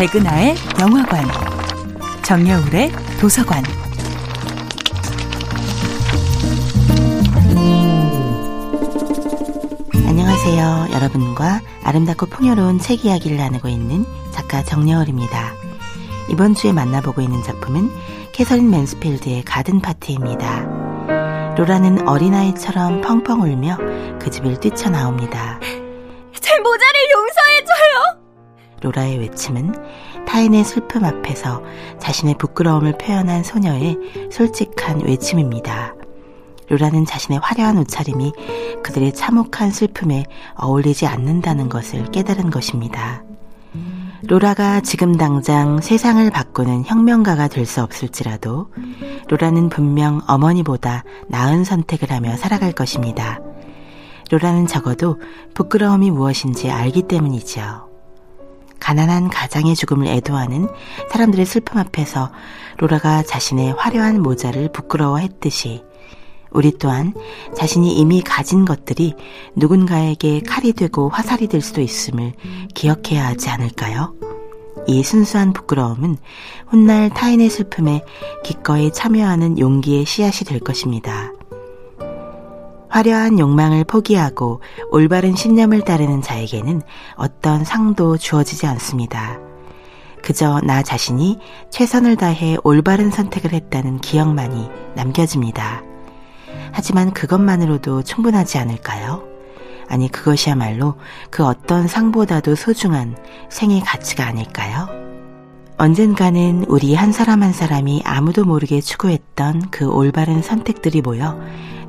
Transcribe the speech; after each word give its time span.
백은하의 0.00 0.54
영화관, 0.80 1.26
정여울의 2.22 2.90
도서관. 3.20 3.62
안녕하세요. 10.06 10.88
여러분과 10.94 11.60
아름답고 11.84 12.24
풍요로운 12.30 12.78
책 12.78 13.04
이야기를 13.04 13.36
나누고 13.36 13.68
있는 13.68 14.06
작가 14.30 14.62
정여울입니다. 14.62 15.52
이번 16.30 16.54
주에 16.54 16.72
만나보고 16.72 17.20
있는 17.20 17.42
작품은 17.42 17.90
캐서린 18.32 18.70
맨스필드의 18.70 19.42
가든 19.42 19.82
파티입니다. 19.82 21.54
로라는 21.58 22.08
어린아이처럼 22.08 23.02
펑펑 23.02 23.42
울며 23.42 23.76
그 24.18 24.30
집을 24.30 24.60
뛰쳐나옵니다. 24.60 25.60
제 26.40 26.58
모자를 26.58 27.10
용서해줘요! 27.12 27.49
로라의 28.80 29.18
외침은 29.18 29.74
타인의 30.26 30.64
슬픔 30.64 31.04
앞에서 31.04 31.62
자신의 31.98 32.36
부끄러움을 32.38 32.96
표현한 32.98 33.42
소녀의 33.42 33.98
솔직한 34.30 35.00
외침입니다. 35.04 35.94
로라는 36.68 37.04
자신의 37.04 37.40
화려한 37.42 37.78
옷차림이 37.78 38.32
그들의 38.82 39.12
참혹한 39.12 39.70
슬픔에 39.70 40.24
어울리지 40.54 41.06
않는다는 41.06 41.68
것을 41.68 42.04
깨달은 42.12 42.50
것입니다. 42.50 43.24
로라가 44.22 44.80
지금 44.80 45.16
당장 45.16 45.80
세상을 45.80 46.30
바꾸는 46.30 46.84
혁명가가 46.84 47.48
될 47.48 47.66
수 47.66 47.82
없을지라도 47.82 48.68
로라는 49.28 49.68
분명 49.70 50.20
어머니보다 50.28 51.04
나은 51.28 51.64
선택을 51.64 52.10
하며 52.12 52.36
살아갈 52.36 52.72
것입니다. 52.72 53.40
로라는 54.30 54.66
적어도 54.66 55.18
부끄러움이 55.54 56.10
무엇인지 56.10 56.70
알기 56.70 57.02
때문이지요. 57.02 57.89
가난한 58.80 59.28
가장의 59.28 59.76
죽음을 59.76 60.06
애도하는 60.08 60.68
사람들의 61.10 61.46
슬픔 61.46 61.78
앞에서 61.78 62.32
로라가 62.78 63.22
자신의 63.22 63.74
화려한 63.74 64.22
모자를 64.22 64.72
부끄러워했듯이 64.72 65.82
우리 66.50 66.72
또한 66.78 67.14
자신이 67.54 67.94
이미 67.94 68.22
가진 68.22 68.64
것들이 68.64 69.14
누군가에게 69.54 70.40
칼이 70.40 70.72
되고 70.72 71.08
화살이 71.08 71.46
될 71.46 71.60
수도 71.60 71.80
있음을 71.80 72.32
기억해야 72.74 73.26
하지 73.26 73.48
않을까요? 73.50 74.14
이 74.86 75.02
순수한 75.02 75.52
부끄러움은 75.52 76.16
훗날 76.66 77.10
타인의 77.10 77.50
슬픔에 77.50 78.02
기꺼이 78.44 78.92
참여하는 78.92 79.58
용기의 79.58 80.06
씨앗이 80.06 80.44
될 80.46 80.58
것입니다. 80.58 81.32
화려한 82.90 83.38
욕망을 83.38 83.84
포기하고 83.84 84.60
올바른 84.90 85.34
신념을 85.34 85.82
따르는 85.82 86.22
자에게는 86.22 86.82
어떤 87.14 87.64
상도 87.64 88.18
주어지지 88.18 88.66
않습니다. 88.66 89.38
그저 90.22 90.60
나 90.60 90.82
자신이 90.82 91.38
최선을 91.70 92.16
다해 92.16 92.56
올바른 92.62 93.10
선택을 93.10 93.52
했다는 93.52 94.00
기억만이 94.00 94.68
남겨집니다. 94.94 95.82
하지만 96.72 97.12
그것만으로도 97.12 98.02
충분하지 98.02 98.58
않을까요? 98.58 99.22
아니, 99.88 100.08
그것이야말로 100.08 100.94
그 101.30 101.44
어떤 101.44 101.88
상보다도 101.88 102.54
소중한 102.54 103.16
생의 103.48 103.80
가치가 103.80 104.26
아닐까요? 104.26 105.09
언젠가는 105.80 106.66
우리 106.68 106.94
한 106.94 107.10
사람 107.10 107.42
한 107.42 107.54
사람이 107.54 108.02
아무도 108.04 108.44
모르게 108.44 108.82
추구했던 108.82 109.70
그 109.70 109.88
올바른 109.88 110.42
선택들이 110.42 111.00
모여 111.00 111.40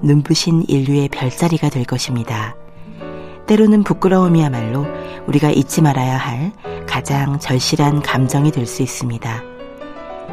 눈부신 0.00 0.62
인류의 0.68 1.08
별자리가 1.08 1.70
될 1.70 1.84
것입니다. 1.84 2.54
때로는 3.48 3.82
부끄러움이야말로 3.82 4.86
우리가 5.26 5.50
잊지 5.50 5.82
말아야 5.82 6.16
할 6.16 6.52
가장 6.86 7.40
절실한 7.40 8.02
감정이 8.02 8.52
될 8.52 8.64
수 8.64 8.82
있습니다. 8.82 9.42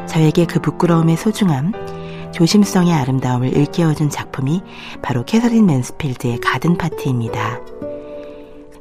저에게 0.06 0.46
그 0.46 0.60
부끄러움의 0.60 1.16
소중함, 1.16 1.72
조심성의 2.32 2.94
아름다움을 2.94 3.56
일깨워준 3.56 4.08
작품이 4.08 4.62
바로 5.02 5.24
캐서린 5.24 5.66
맨스필드의 5.66 6.38
가든 6.38 6.78
파티입니다. 6.78 7.58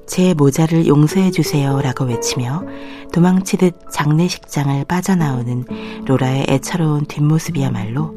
제 0.08 0.34
모자를 0.34 0.88
용서해 0.88 1.32
주세요 1.32 1.82
라고 1.82 2.06
외치며 2.06 2.64
도망치듯 3.12 3.92
장례식장을 3.92 4.86
빠져나오는 4.86 5.66
로라의 6.06 6.46
애처로운 6.48 7.06
뒷모습이야말로 7.06 8.16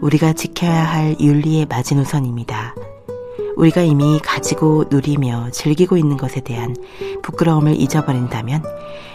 우리가 0.00 0.32
지켜야 0.32 0.84
할 0.84 1.16
윤리의 1.20 1.66
마지노선입니다. 1.66 2.74
우리가 3.56 3.82
이미 3.82 4.18
가지고 4.20 4.84
누리며 4.88 5.50
즐기고 5.50 5.96
있는 5.96 6.16
것에 6.16 6.40
대한 6.40 6.74
부끄러움을 7.22 7.78
잊어버린다면 7.78 8.62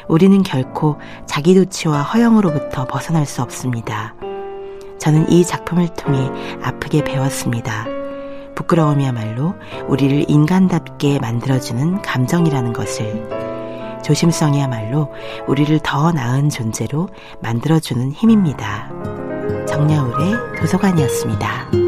우리는 0.07 0.43
결코 0.43 0.97
자기도취와 1.25 2.03
허영으로부터 2.03 2.85
벗어날 2.85 3.25
수 3.25 3.41
없습니다. 3.41 4.15
저는 4.99 5.31
이 5.31 5.43
작품을 5.45 5.89
통해 5.95 6.29
아프게 6.61 7.03
배웠습니다. 7.03 7.96
부끄러움이야말로 8.57 9.53
우리를 9.87 10.25
인간답게 10.27 11.19
만들어주는 11.19 12.01
감정이라는 12.01 12.73
것을 12.73 13.29
조심성이야말로 14.03 15.13
우리를 15.47 15.79
더 15.83 16.11
나은 16.11 16.49
존재로 16.49 17.09
만들어주는 17.41 18.11
힘입니다. 18.11 18.89
정여울의 19.67 20.57
도서관이었습니다. 20.59 21.86